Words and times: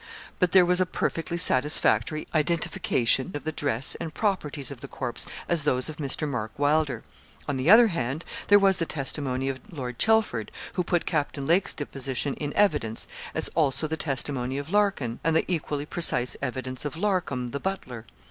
But 0.39 0.51
there 0.51 0.65
was 0.65 0.81
a 0.81 0.87
perfectly 0.87 1.37
satisfactory 1.37 2.27
identification 2.33 3.29
of 3.35 3.43
the 3.43 3.51
dress 3.51 3.93
and 3.99 4.11
properties 4.11 4.71
of 4.71 4.79
the 4.79 4.87
corpse 4.87 5.27
as 5.47 5.61
those 5.61 5.89
of 5.89 5.97
Mr. 5.97 6.27
Mark 6.27 6.51
Wylder. 6.57 7.03
On 7.47 7.55
the 7.55 7.69
other 7.69 7.85
hand 7.89 8.25
there 8.47 8.57
was 8.57 8.79
the 8.79 8.87
testimony 8.87 9.47
of 9.47 9.59
Lord 9.71 9.99
Chelford, 9.99 10.49
who 10.73 10.83
put 10.83 11.05
Captain 11.05 11.45
Lake's 11.45 11.75
deposition 11.75 12.33
in 12.33 12.51
evidence, 12.55 13.07
as 13.35 13.47
also 13.49 13.85
the 13.85 13.95
testimony 13.95 14.57
of 14.57 14.71
Larkin, 14.71 15.19
and 15.23 15.35
the 15.35 15.45
equally 15.47 15.85
precise 15.85 16.35
evidence 16.41 16.83
of 16.83 16.95
Larcom, 16.97 17.49
the 17.51 17.59
butler. 17.59 18.07